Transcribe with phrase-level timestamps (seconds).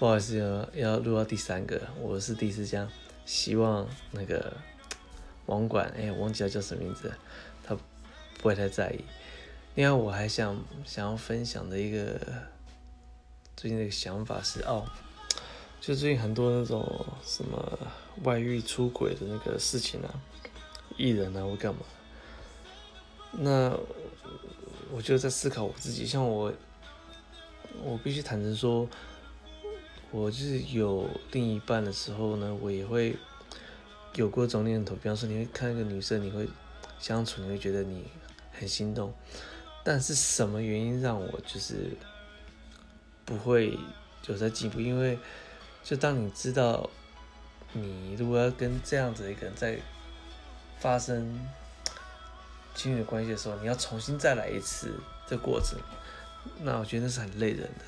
[0.00, 2.90] 不好意思，要要录到第三个，我是第一次这样，
[3.26, 4.50] 希望那个
[5.44, 7.12] 网管，哎、欸，我忘记他叫什么名字，
[7.62, 7.76] 他
[8.38, 9.04] 不会太在意。
[9.74, 12.18] 另外，我还想想要分享的一个
[13.54, 14.86] 最近的一个想法是，哦，
[15.82, 17.78] 就最近很多那种什么
[18.22, 20.08] 外遇、出轨的那个事情啊，
[20.96, 21.80] 艺人啊，或干嘛，
[23.32, 23.78] 那
[24.90, 26.50] 我就在思考我自己，像我，
[27.84, 28.88] 我必须坦诚说，
[30.12, 33.16] 我就是有另一半的时候呢，我也会
[34.14, 36.48] 有过这种念头，比方说，你会看一个女生，你会
[36.98, 38.04] 相处，你会觉得你
[38.52, 39.14] 很心动。
[39.84, 41.90] 但是什么原因让我就是
[43.24, 43.78] 不会
[44.26, 44.80] 有在进步？
[44.80, 45.16] 因为
[45.84, 46.90] 就当你知道
[47.72, 49.78] 你如果要跟这样子一个人在
[50.78, 51.38] 发生
[52.74, 54.92] 亲密关系的时候，你要重新再来一次
[55.28, 55.78] 这过程，
[56.62, 57.84] 那我觉得那是很累人的。